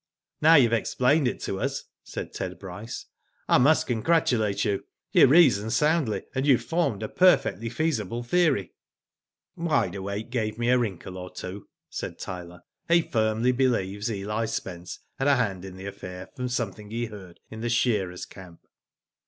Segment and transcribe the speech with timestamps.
[0.41, 4.83] "Now you have explained it to us," said Ted Bryce, '* I must congratulate you.
[5.11, 9.67] You reason soundly, and you hz^ve formed a perfectly feasible theory." Digitized byGoogk TRIED AND
[9.67, 9.93] CONVICTED.
[9.93, 14.45] 249 "Wide Awake gave me a wrinkle or two/' said Tyler." He firmly believes Eli
[14.45, 18.61] Spence had a hand in the affair from something he heard in the shearers' camp."